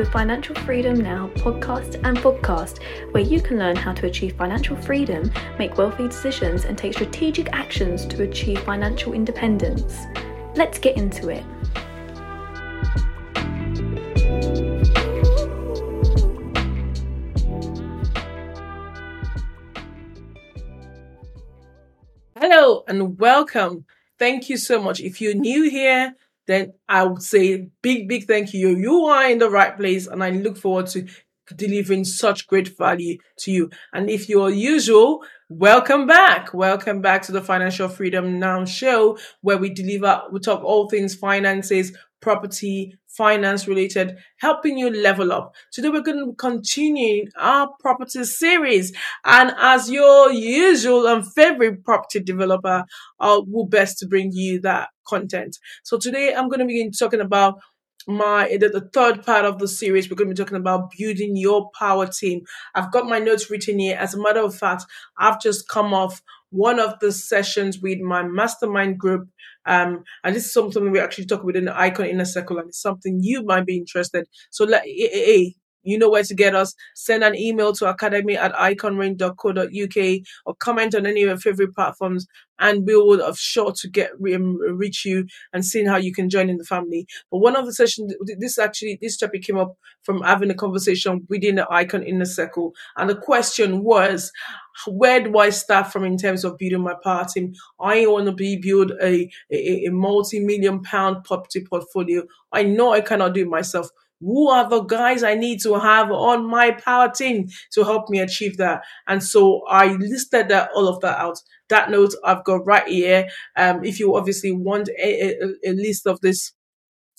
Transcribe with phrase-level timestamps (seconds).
[0.00, 4.74] the Financial Freedom Now podcast and podcast, where you can learn how to achieve financial
[4.74, 10.06] freedom, make wealthy decisions, and take strategic actions to achieve financial independence.
[10.54, 11.44] Let's get into it.
[22.36, 23.84] Hello and welcome.
[24.18, 25.00] Thank you so much.
[25.00, 26.14] If you're new here,
[26.50, 28.76] then I would say big, big thank you.
[28.76, 31.06] You are in the right place, and I look forward to
[31.56, 33.70] delivering such great value to you.
[33.92, 36.54] And if you're usual, welcome back.
[36.54, 41.14] Welcome back to the Financial Freedom Now show, where we deliver, we talk all things
[41.14, 45.54] finances, property, finance related, helping you level up.
[45.72, 48.92] Today we're going to continue our property series.
[49.24, 52.84] And as your usual and favorite property developer,
[53.18, 55.58] I will best to bring you that content.
[55.82, 57.60] So today I'm going to begin talking about
[58.06, 61.70] my the third part of the series we're going to be talking about building your
[61.78, 62.40] power team
[62.74, 64.84] i've got my notes written here as a matter of fact
[65.18, 69.28] i've just come off one of the sessions with my mastermind group
[69.66, 72.80] um, and this is something we actually talk within the icon inner circle, and it's
[72.80, 74.26] something you might be interested.
[74.50, 76.74] So let hey, you know where to get us.
[76.94, 82.26] Send an email to academy at iconrange.co.uk or comment on any of your favorite platforms
[82.60, 86.28] and we will of sure to get um, reach you and seeing how you can
[86.28, 87.06] join in the family.
[87.30, 91.26] But one of the sessions, this actually, this topic came up from having a conversation
[91.28, 92.74] within the icon inner circle.
[92.96, 94.30] And the question was,
[94.86, 97.52] where do I start from in terms of building my party?
[97.80, 102.22] I want to be build a, a, a multi-million pound property portfolio.
[102.52, 103.88] I know I cannot do it myself
[104.20, 108.20] who are the guys I need to have on my power team to help me
[108.20, 108.82] achieve that?
[109.06, 111.38] And so I listed that all of that out.
[111.68, 113.28] That note I've got right here.
[113.56, 116.52] Um, if you obviously want a, a, a list of this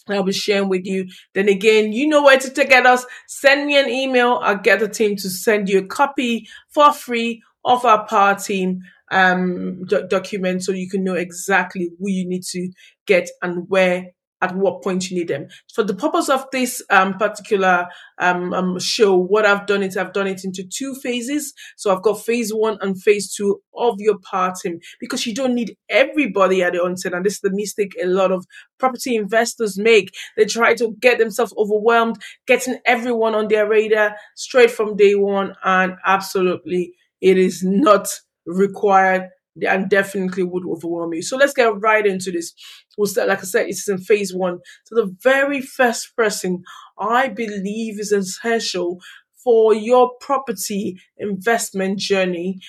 [0.07, 1.07] I'll be sharing with you.
[1.33, 3.05] Then again, you know where to get us.
[3.27, 4.39] Send me an email.
[4.41, 8.81] I'll get the team to send you a copy for free of our power team
[9.11, 12.71] um, document so you can know exactly who you need to
[13.05, 14.07] get and where
[14.41, 15.47] at what point you need them.
[15.73, 17.87] For the purpose of this um, particular
[18.19, 21.53] um, um, show, what I've done is I've done it into two phases.
[21.77, 24.17] So I've got phase one and phase two of your
[24.61, 27.13] team because you don't need everybody at the onset.
[27.13, 28.45] And this is the mistake a lot of
[28.79, 30.13] property investors make.
[30.37, 35.55] They try to get themselves overwhelmed, getting everyone on their radar straight from day one.
[35.63, 38.07] And absolutely, it is not
[38.45, 39.29] required
[39.67, 41.21] and definitely would overwhelm you.
[41.21, 42.53] So let's get right into this.
[42.97, 44.59] We'll start, like I said, it's in phase one.
[44.85, 46.63] So the very first person
[46.99, 48.99] I believe is essential
[49.43, 52.59] for your property investment journey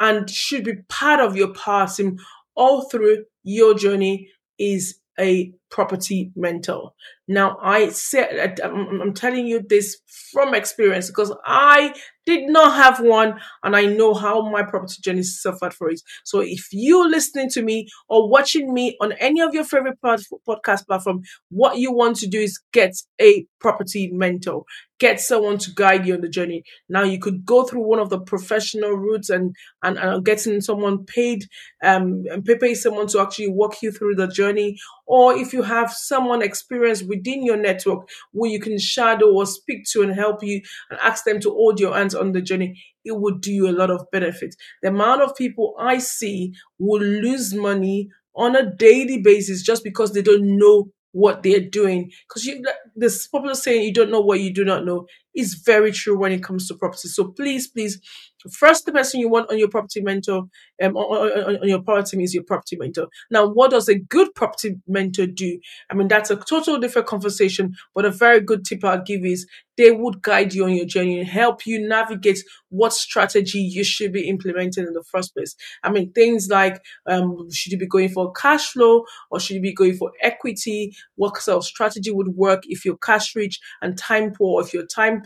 [0.00, 2.18] and should be part of your passing
[2.54, 4.28] all through your journey
[4.58, 6.92] is a property mentor.
[7.26, 9.96] Now, I said, I'm telling you this
[10.32, 11.94] from experience because I
[12.26, 16.00] did not have one and I know how my property journey suffered for it.
[16.24, 20.86] So if you're listening to me or watching me on any of your favorite podcast
[20.86, 24.64] platform, what you want to do is get a property mentor,
[25.00, 26.64] get someone to guide you on the journey.
[26.88, 31.04] Now you could go through one of the professional routes and, and, and getting someone
[31.04, 31.46] paid,
[31.82, 34.76] um, and pay someone to actually walk you through the journey.
[35.06, 39.84] Or if you have someone experienced within your network where you can shadow or speak
[39.92, 43.16] to and help you and ask them to hold your hands on the journey, it
[43.18, 44.54] would do you a lot of benefit.
[44.82, 50.12] The amount of people I see will lose money on a daily basis just because
[50.12, 52.10] they don't know what they're doing.
[52.26, 52.64] Because you,
[52.96, 56.32] this popular saying, "You don't know what you do not know," is very true when
[56.32, 57.08] it comes to property.
[57.08, 58.00] So please, please
[58.50, 60.44] First, the person you want on your property mentor,
[60.82, 63.08] um, on, on, your property team is your property mentor.
[63.30, 65.58] Now, what does a good property mentor do?
[65.90, 69.46] I mean, that's a total different conversation, but a very good tip I'll give is
[69.76, 74.12] they would guide you on your journey and help you navigate what strategy you should
[74.12, 75.54] be implementing in the first place.
[75.82, 79.62] I mean, things like um, should you be going for cash flow or should you
[79.62, 80.94] be going for equity?
[81.16, 84.62] What sort of strategy would work if you're cash rich and time poor?
[84.62, 85.22] If you're time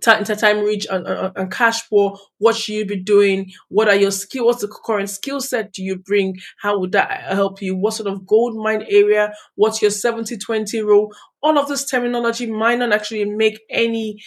[0.00, 3.50] time to time reach and, and, and cash flow what should you be doing?
[3.68, 6.36] What are your skills what's the current skill set do you bring?
[6.58, 7.76] How would that help you?
[7.76, 9.32] What sort of gold mine area?
[9.54, 11.12] What's your 70 20 rule?
[11.42, 14.20] All of this terminology might not actually make any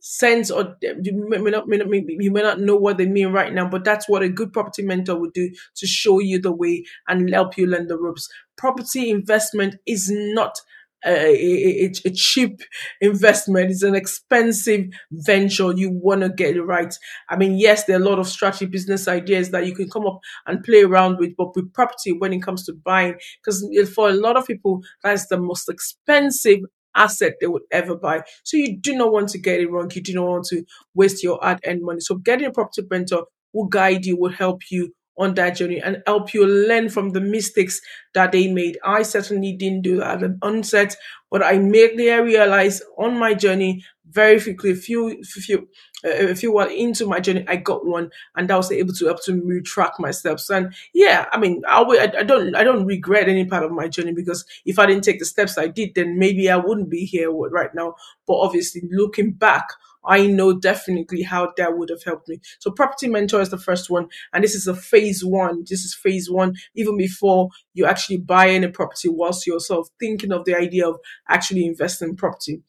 [0.00, 3.52] sense or you may not, may not you may not know what they mean right
[3.52, 6.84] now but that's what a good property mentor would do to show you the way
[7.08, 8.28] and help you learn the ropes.
[8.56, 10.60] Property investment is not
[11.06, 12.60] a, a, a, cheap
[13.00, 13.70] investment.
[13.70, 15.72] It's an expensive venture.
[15.72, 16.94] You want to get it right.
[17.28, 20.06] I mean, yes, there are a lot of strategy business ideas that you can come
[20.06, 24.08] up and play around with, but with property, when it comes to buying, because for
[24.08, 26.60] a lot of people, that's the most expensive
[26.96, 28.22] asset they would ever buy.
[28.44, 29.90] So you do not want to get it wrong.
[29.94, 30.64] You do not want to
[30.94, 32.00] waste your hard earned money.
[32.00, 36.02] So getting a property mentor will guide you, will help you on that journey and
[36.06, 37.80] help you learn from the mistakes
[38.14, 38.78] that they made.
[38.84, 40.96] I certainly didn't do that at the onset,
[41.30, 45.68] but I made the realize on my journey very quickly, a few, few,
[46.04, 49.06] uh, a few while into my journey, I got one, and that was able to
[49.06, 50.48] help to retrack my steps.
[50.48, 51.82] And yeah, I mean, I,
[52.18, 55.18] I don't, I don't regret any part of my journey because if I didn't take
[55.18, 57.94] the steps I did, then maybe I wouldn't be here right now.
[58.26, 59.64] But obviously, looking back
[60.06, 62.40] I know definitely how that would have helped me.
[62.58, 64.08] So property mentor is the first one.
[64.32, 65.64] And this is a phase one.
[65.68, 69.90] This is phase one, even before you actually buy any property whilst you're sort of
[69.98, 70.98] thinking of the idea of
[71.28, 72.62] actually investing in property.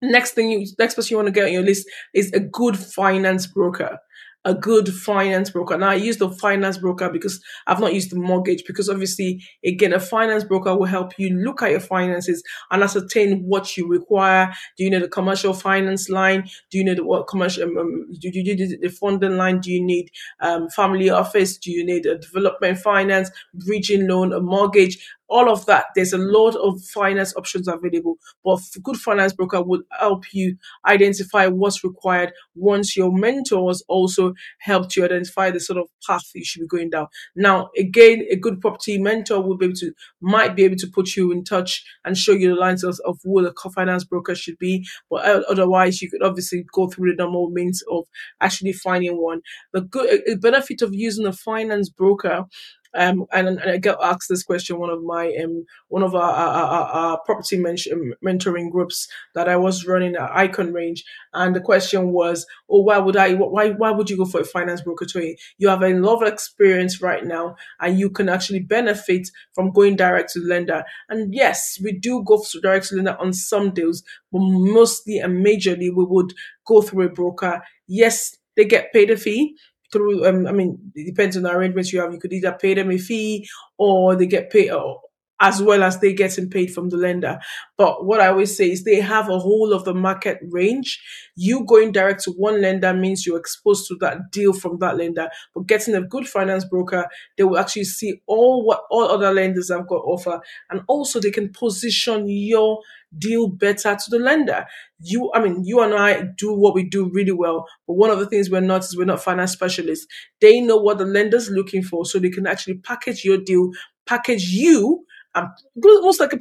[0.00, 2.76] Next thing you, next person you want to get on your list is a good
[2.76, 3.98] finance broker
[4.44, 5.76] a good finance broker.
[5.78, 9.92] Now I use the finance broker because I've not used the mortgage because obviously again
[9.92, 14.52] a finance broker will help you look at your finances and ascertain what you require.
[14.76, 16.48] Do you need a commercial finance line?
[16.70, 19.60] Do you need what commercial um, um do you need the funding line?
[19.60, 20.10] Do you need
[20.40, 21.56] um, family office?
[21.56, 24.98] Do you need a development finance, bridging loan, a mortgage?
[25.32, 25.86] All of that.
[25.94, 30.56] There's a lot of finance options available, but a good finance broker would help you
[30.86, 36.44] identify what's required once your mentors also helped you identify the sort of path you
[36.44, 37.06] should be going down.
[37.34, 41.16] Now, again, a good property mentor will be able to, might be able to put
[41.16, 44.34] you in touch and show you the lines of, of who the co finance broker
[44.34, 44.86] should be.
[45.08, 48.04] But uh, otherwise, you could obviously go through the normal means of
[48.40, 49.40] actually finding one.
[49.72, 52.44] The good a benefit of using a finance broker
[52.94, 56.22] um, and, and I get asked this question one of my um one of our,
[56.32, 61.02] our, our, our property men- um, mentoring groups that I was running at Icon Range,
[61.34, 63.34] and the question was, "Oh, why would I?
[63.34, 65.06] Why why would you go for a finance broker?
[65.06, 69.72] To you have a lot of experience right now, and you can actually benefit from
[69.72, 70.84] going direct to lender.
[71.08, 75.44] And yes, we do go to direct to lender on some deals, but mostly and
[75.44, 76.32] majorly we would
[76.66, 77.62] go through a broker.
[77.86, 79.56] Yes, they get paid a fee
[79.92, 82.12] through um, I mean it depends on the arrangements you have.
[82.12, 83.48] You could either pay them a fee
[83.78, 85.00] or they get paid or
[85.40, 87.36] as well as they getting paid from the lender.
[87.76, 91.02] But what I always say is they have a whole of the market range.
[91.34, 95.28] You going direct to one lender means you're exposed to that deal from that lender.
[95.52, 99.70] But getting a good finance broker, they will actually see all what all other lenders
[99.72, 100.40] have got offer,
[100.70, 102.78] and also they can position your
[103.18, 104.66] deal better to the lender.
[105.00, 108.18] You, I mean, you and I do what we do really well, but one of
[108.18, 110.06] the things we're not is we're not finance specialists.
[110.40, 113.70] They know what the lender's looking for, so they can actually package your deal,
[114.06, 115.04] package you
[115.34, 115.48] and
[115.84, 116.38] almost like a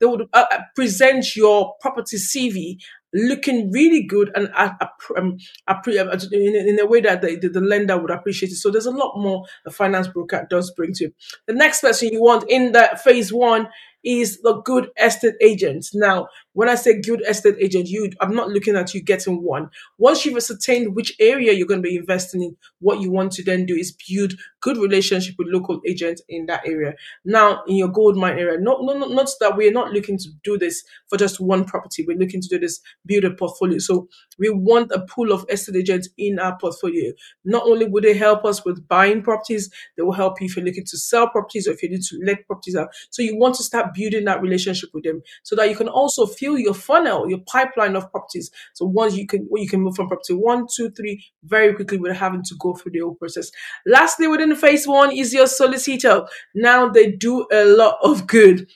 [0.00, 2.78] they would uh, uh, present your property CV
[3.12, 4.70] looking really good and uh,
[5.16, 8.56] um, in, a way that the, the, lender would appreciate it.
[8.56, 11.14] So there's a lot more the finance broker does bring to you.
[11.46, 13.68] The next person you want in that phase one
[14.08, 15.86] is the good estate agent.
[15.92, 19.68] Now, when I say good estate agent, you I'm not looking at you getting one.
[19.98, 23.44] Once you've ascertained which area you're going to be investing in, what you want to
[23.44, 24.32] then do is build
[24.62, 26.94] good relationship with local agents in that area.
[27.26, 30.56] Now, in your gold mine area, not not not that we're not looking to do
[30.56, 32.04] this for just one property.
[32.08, 33.78] We're looking to do this build a portfolio.
[33.78, 34.08] So
[34.38, 37.12] we want a pool of estate agents in our portfolio.
[37.44, 40.64] Not only will they help us with buying properties, they will help you if you're
[40.64, 42.88] looking to sell properties or if you need to let properties out.
[43.10, 46.26] So you want to start building that relationship with them so that you can also
[46.26, 48.50] fill your funnel, your pipeline of properties.
[48.74, 52.18] So once you can, you can move from property one, two, three very quickly without
[52.18, 53.50] having to go through the whole process.
[53.86, 56.26] Lastly, within phase one is your solicitor.
[56.54, 58.68] Now they do a lot of good.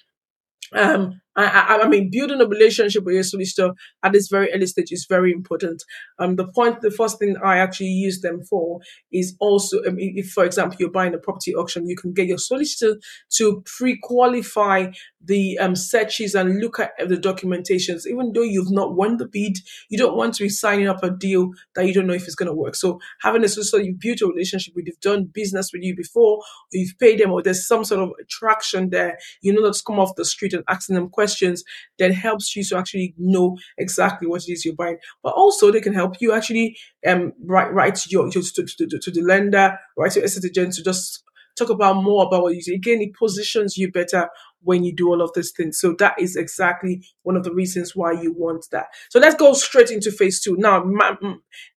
[0.74, 4.66] Um, I, I, I, mean, building a relationship with your solicitor at this very early
[4.66, 5.82] stage is very important.
[6.18, 8.80] Um, the point, the first thing I actually use them for
[9.12, 12.38] is also, um, if, for example, you're buying a property auction, you can get your
[12.38, 12.98] solicitor
[13.36, 14.92] to pre-qualify
[15.24, 18.06] the um, searches and look at the documentations.
[18.06, 21.10] Even though you've not won the bid, you don't want to be signing up a
[21.10, 22.74] deal that you don't know if it's going to work.
[22.74, 26.38] So having a solicitor you've built a relationship with, you've done business with you before,
[26.38, 30.00] or you've paid them, or there's some sort of attraction there, you know, that's come
[30.00, 31.64] off the street and asking them questions,
[31.98, 34.98] that helps you to actually know exactly what it is you're buying.
[35.22, 36.76] But also they can help you actually
[37.06, 40.74] um write write to your to, to, to, to the lender, write to estate agent
[40.74, 41.22] to just
[41.56, 42.74] talk about more about what you do.
[42.74, 44.28] Again, it positions you better
[44.62, 45.78] when you do all of these things.
[45.80, 48.86] So that is exactly one of the reasons why you want that.
[49.10, 50.56] So let's go straight into phase two.
[50.56, 50.84] Now,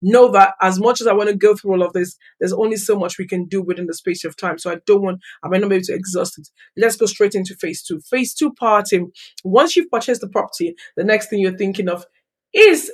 [0.01, 2.77] know that as much as I want to go through all of this, there's only
[2.77, 4.57] so much we can do within the space of time.
[4.57, 6.47] So I don't want, I might not be able to exhaust it.
[6.77, 7.99] Let's go straight into phase two.
[8.01, 9.11] Phase two parting.
[9.43, 12.05] Once you've purchased the property, the next thing you're thinking of
[12.53, 12.91] is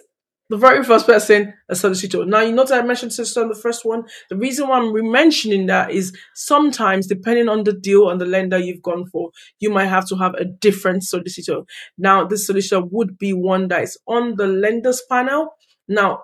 [0.52, 2.26] the very first person, a solicitor.
[2.26, 4.04] Now, you know that I mentioned solicitor on the first one.
[4.30, 8.58] The reason why I'm re-mentioning that is sometimes, depending on the deal and the lender
[8.58, 9.32] you've gone for,
[9.62, 11.62] you might have to have a different solicitor.
[11.98, 15.56] Now, this solicitor would be one that is on the lender's panel.
[15.88, 16.20] Now,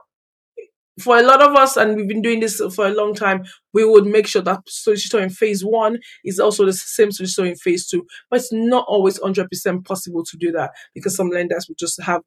[0.99, 3.45] for a lot of us, and we've been doing this for a long time,
[3.77, 7.55] we would make sure that solicitor in phase one is also the same solicitor in
[7.55, 8.07] phase two.
[8.27, 12.23] But it's not always 100% possible to do that because some lenders will just have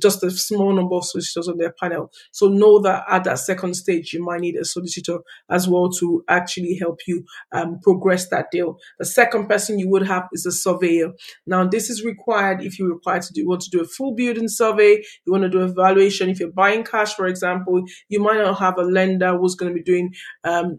[0.00, 2.10] just a small number of solicitors on their panel.
[2.32, 6.24] So know that at that second stage, you might need a solicitor as well to
[6.28, 8.78] actually help you um, progress that deal.
[8.98, 11.12] The second person you would have is a surveyor.
[11.46, 14.48] Now, this is required if you require to do, want to do a full building
[14.48, 16.28] survey, you want to do a valuation.
[16.28, 19.76] If you're buying cash, for example, you might not have a lender who's going to
[19.76, 20.12] be doing
[20.44, 20.71] um,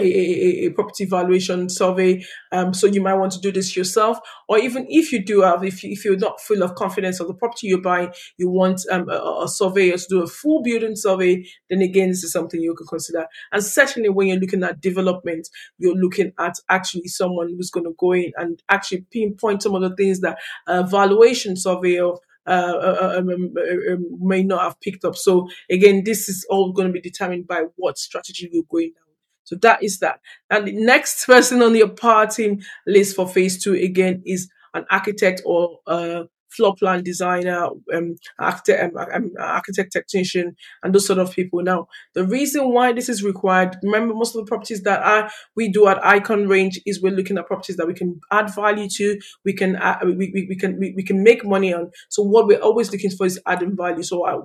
[0.00, 2.24] a, a, a, property valuation survey.
[2.52, 5.64] Um, so you might want to do this yourself, or even if you do have,
[5.64, 8.80] if, you, if you're not full of confidence of the property you're buying, you want
[8.90, 12.60] um, a, a surveyor to do a full building survey, then again, this is something
[12.60, 13.26] you can consider.
[13.52, 17.94] And certainly when you're looking at development, you're looking at actually someone who's going to
[17.98, 22.12] go in and actually pinpoint some of the things that a valuation surveyor
[22.46, 23.54] uh, uh, um, um,
[23.92, 25.14] um, may not have picked up.
[25.14, 29.09] So again, this is all going to be determined by what strategy you're going down.
[29.50, 30.20] So that is that.
[30.48, 34.86] And the next person on your power team list for phase two again is an
[34.92, 36.26] architect or a
[36.56, 41.62] floor plan designer, um, architect, um, um, architect technician, and those sort of people.
[41.62, 45.68] Now, the reason why this is required, remember, most of the properties that I, we
[45.70, 49.18] do at Icon Range is we're looking at properties that we can add value to,
[49.44, 51.90] we can uh, we, we, we can we, we can make money on.
[52.08, 54.02] So what we're always looking for is adding value.
[54.02, 54.36] So I,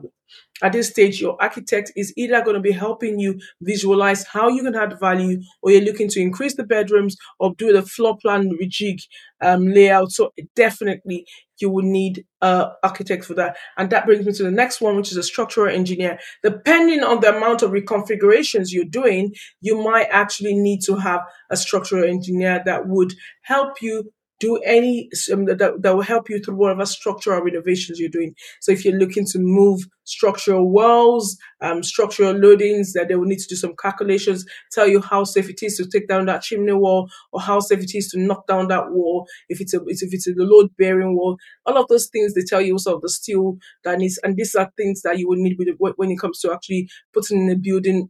[0.63, 4.63] at this stage, your architect is either going to be helping you visualize how you
[4.63, 8.49] can add value, or you're looking to increase the bedrooms or do the floor plan
[8.61, 9.01] rejig
[9.41, 10.11] um, layout.
[10.11, 11.25] So definitely,
[11.59, 13.57] you will need an architect for that.
[13.77, 16.19] And that brings me to the next one, which is a structural engineer.
[16.43, 21.57] Depending on the amount of reconfigurations you're doing, you might actually need to have a
[21.57, 26.55] structural engineer that would help you do any um, that, that will help you through
[26.55, 28.35] whatever structural renovations you're doing.
[28.61, 33.39] So if you're looking to move structural walls, um, structural loadings, that they will need
[33.39, 36.73] to do some calculations, tell you how safe it is to take down that chimney
[36.73, 39.27] wall or how safe it is to knock down that wall.
[39.49, 42.61] If it's a if it's a load bearing wall, all of those things they tell
[42.61, 45.57] you also of the steel that needs, and these are things that you will need
[45.77, 48.09] when it comes to actually putting in a building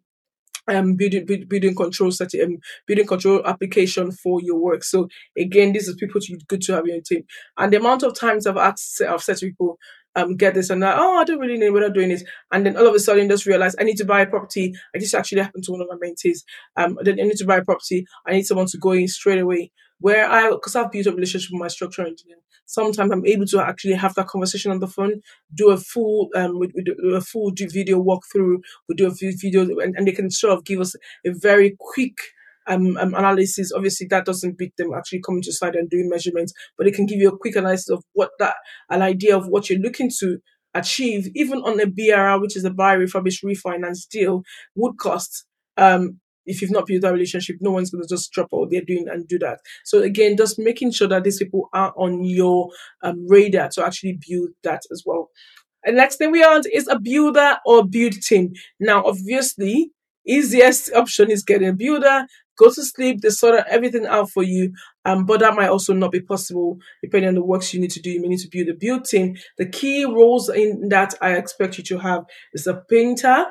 [0.68, 2.58] um building building control such um
[2.88, 4.84] building control application for your work.
[4.84, 5.08] So
[5.38, 7.24] again, this is people to good to have in your team.
[7.58, 9.78] And the amount of times I've asked I've said to people,
[10.16, 10.98] um, get this and that.
[10.98, 12.24] Oh, I don't really know what I'm doing this.
[12.52, 14.74] And then all of a sudden just realize I need to buy a property.
[14.96, 16.40] I just actually happened to one of my mentees.
[16.78, 18.06] Um, I need to buy a property.
[18.26, 19.72] I need someone to go in straight away.
[20.00, 23.62] Where I, because I've built a relationship with my structural engineer, sometimes I'm able to
[23.62, 25.22] actually have that conversation on the phone,
[25.54, 28.58] do a full, um, we, do a full video walkthrough,
[28.90, 31.76] we do a few videos, and, and they can sort of give us a very
[31.80, 32.18] quick
[32.68, 33.72] um, um, analysis.
[33.72, 37.06] Obviously, that doesn't beat them actually coming to site and doing measurements, but it can
[37.06, 38.56] give you a quick analysis of what that,
[38.90, 40.40] an idea of what you're looking to
[40.74, 44.44] achieve, even on a BRR, which is a buy, refurbish, refinance deal,
[44.76, 45.46] would cost.
[45.78, 48.82] Um, if you've not built that relationship, no one's going to just drop what they're
[48.82, 49.60] doing and do that.
[49.84, 52.70] So again, just making sure that these people are on your
[53.02, 55.30] um, radar to actually build that as well.
[55.86, 58.54] And next thing we want is a builder or build team.
[58.80, 59.92] Now, obviously,
[60.26, 62.26] easiest option is getting a builder
[62.58, 64.74] go to sleep they sort of everything out for you
[65.06, 68.02] um, but that might also not be possible depending on the works you need to
[68.02, 71.34] do you may need to build a build team the key roles in that i
[71.34, 72.24] expect you to have
[72.54, 73.46] is a painter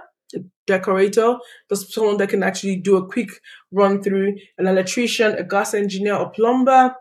[0.67, 1.37] decorator
[1.69, 3.29] just someone that can actually do a quick
[3.71, 6.95] run through an electrician a gas engineer a plumber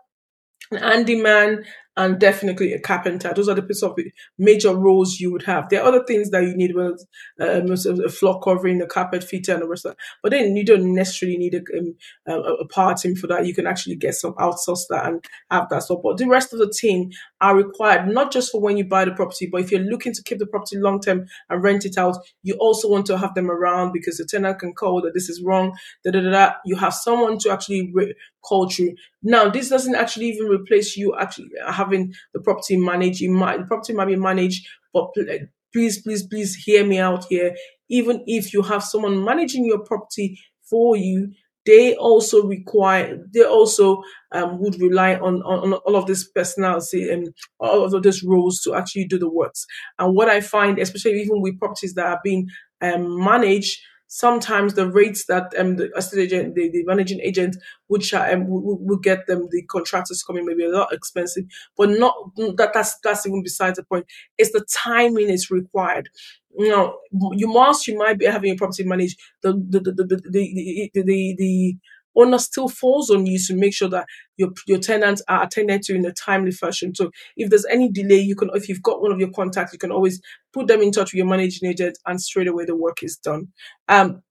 [0.70, 1.64] an handyman
[1.96, 3.32] and definitely a carpenter.
[3.34, 3.96] Those are the piece of
[4.38, 5.68] major roles you would have.
[5.68, 6.96] There are other things that you need, well,
[7.40, 9.98] um, a floor covering, a carpet fitter, and the rest of that.
[10.22, 11.94] But then you don't necessarily need a, um,
[12.26, 13.46] a, a power team for that.
[13.46, 16.16] You can actually get some outsource that and have that support.
[16.16, 17.10] The rest of the team
[17.44, 20.22] are required not just for when you buy the property, but if you're looking to
[20.24, 23.50] keep the property long term and rent it out, you also want to have them
[23.50, 25.76] around because the tenant can call that this is wrong.
[26.04, 26.30] Da da da.
[26.30, 26.52] da.
[26.64, 28.94] You have someone to actually re- call through.
[29.22, 33.20] Now, this doesn't actually even replace you actually having the property managed.
[33.20, 35.40] You might the property might be managed, but eh,
[35.72, 37.54] please, please, please hear me out here.
[37.90, 41.32] Even if you have someone managing your property for you,
[41.66, 44.02] they also require they also
[44.32, 47.28] um, would rely on, on, on all of this personality and
[47.58, 49.64] all of these roles to actually do the works.
[49.98, 52.48] And what I find, especially even with properties that are being
[52.82, 53.80] um, managed,
[54.14, 57.56] sometimes the rates that um, the estate agent, the, the managing agent
[57.88, 61.44] would, um, would, get them, the contractors coming maybe a lot expensive,
[61.76, 64.06] but not that that's that's even besides the point.
[64.38, 66.10] It's the timing is required.
[66.56, 66.98] You know,
[67.32, 71.02] you must you might be having a property managed the the the the, the, the,
[71.02, 71.76] the, the
[72.16, 74.06] owner still falls on you to make sure that
[74.36, 76.94] your your tenants are attended to in a timely fashion.
[76.94, 79.78] So if there's any delay, you can if you've got one of your contacts, you
[79.78, 80.20] can always
[80.52, 83.48] put them in touch with your managing agent, and straight away the work is done.
[83.88, 84.22] Um,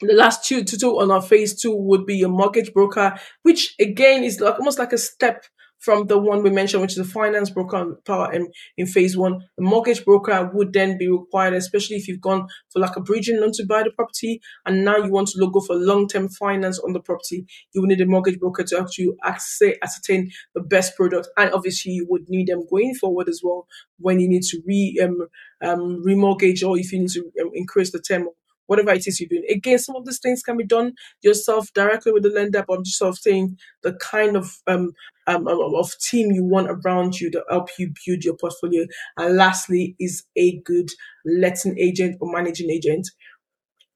[0.00, 3.74] the last two to two on our phase two would be your mortgage broker, which
[3.80, 5.44] again is like almost like a step
[5.78, 9.40] from the one we mentioned, which is the finance broker power in, in phase one.
[9.56, 13.40] The mortgage broker would then be required, especially if you've gone for like a bridging
[13.40, 16.78] loan to buy the property and now you want to go for long term finance
[16.78, 17.46] on the property.
[17.72, 21.28] You will need a mortgage broker to help you ascertain the best product.
[21.36, 23.66] And obviously, you would need them going forward as well
[23.98, 25.28] when you need to re um,
[25.62, 28.28] um remortgage or if you need to um, increase the term
[28.66, 29.44] whatever it is you're doing.
[29.50, 30.92] Again, some of these things can be done
[31.22, 34.92] yourself directly with the lender, but I'm just sort of saying the kind of um,
[35.26, 38.86] um of team you want around you to help you build your portfolio.
[39.16, 40.90] And lastly, is a good
[41.24, 43.08] letting agent or managing agent.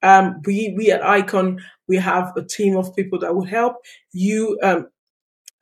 [0.03, 3.77] Um, we we at Icon we have a team of people that will help
[4.13, 4.87] you um,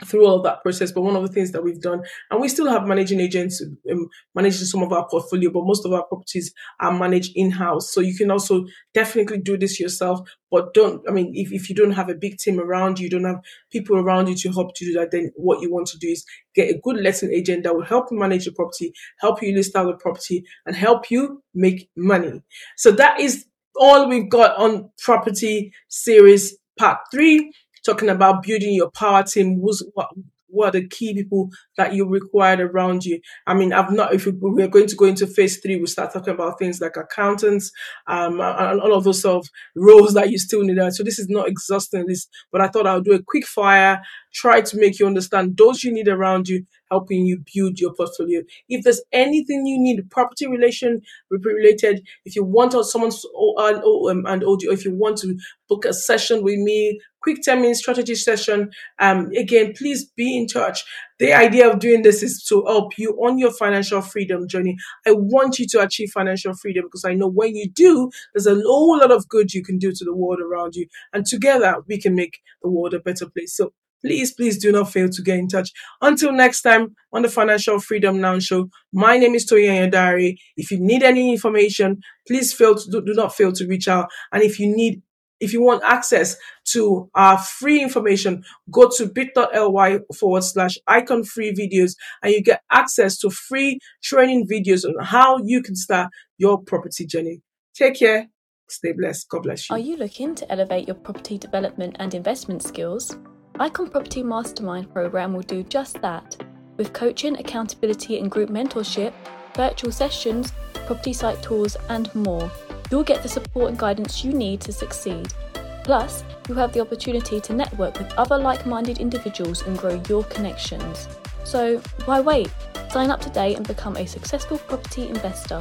[0.04, 0.92] through all that process.
[0.92, 4.08] But one of the things that we've done, and we still have managing agents um,
[4.34, 7.92] managing some of our portfolio, but most of our properties are managed in house.
[7.92, 8.64] So you can also
[8.94, 10.20] definitely do this yourself.
[10.50, 13.10] But don't, I mean, if, if you don't have a big team around you, you
[13.10, 15.98] don't have people around you to help you do that, then what you want to
[15.98, 16.24] do is
[16.54, 19.76] get a good letting agent that will help you manage the property, help you list
[19.76, 22.42] out the property, and help you make money.
[22.76, 23.44] So that is
[23.76, 27.52] all we've got on property series part three
[27.88, 30.08] talking about building your power team, who's what
[30.50, 33.20] what are the key people that you required around you?
[33.46, 36.32] I mean, I've not, if we're going to go into phase three, we start talking
[36.32, 37.70] about things like accountants,
[38.06, 40.78] um, and all of those sort of roles that you still need.
[40.94, 44.00] So this is not exhausting this, but I thought I'll do a quick fire,
[44.32, 48.42] try to make you understand those you need around you, helping you build your portfolio.
[48.68, 53.12] If there's anything you need, property relation related, if you want someone
[53.58, 55.36] um, and audio, if you want to
[55.68, 60.46] book a session with me, quick 10 minute strategy session, um, again, please be in
[60.46, 60.84] touch.
[61.18, 64.76] The idea of doing this is to help you on your financial freedom journey.
[65.06, 68.54] I want you to achieve financial freedom because I know when you do, there's a
[68.54, 70.86] whole lot of good you can do to the world around you.
[71.12, 73.56] And together we can make the world a better place.
[73.56, 75.70] So please, please do not fail to get in touch.
[76.00, 80.40] Until next time on the Financial Freedom Now Show, my name is Toyin Diary.
[80.56, 84.08] If you need any information, please fail to, do, do not fail to reach out.
[84.32, 85.02] And if you need
[85.40, 91.54] if you want access to our free information, go to bit.ly forward slash icon free
[91.54, 96.60] videos and you get access to free training videos on how you can start your
[96.60, 97.40] property journey.
[97.74, 98.28] Take care.
[98.68, 99.28] Stay blessed.
[99.30, 99.76] God bless you.
[99.76, 103.16] Are you looking to elevate your property development and investment skills?
[103.60, 106.36] Icon Property Mastermind program will do just that.
[106.76, 109.12] With coaching, accountability, and group mentorship,
[109.56, 110.52] virtual sessions,
[110.86, 112.48] property site tours, and more,
[112.88, 115.34] you'll get the support and guidance you need to succeed.
[115.82, 120.22] Plus, you'll have the opportunity to network with other like minded individuals and grow your
[120.24, 121.08] connections.
[121.42, 122.50] So, why wait?
[122.92, 125.58] Sign up today and become a successful property investor.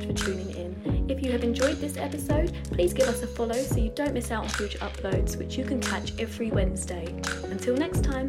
[0.00, 1.06] Much for tuning in.
[1.08, 4.30] If you have enjoyed this episode, please give us a follow so you don't miss
[4.30, 7.06] out on future uploads, which you can catch every Wednesday.
[7.44, 8.28] Until next time.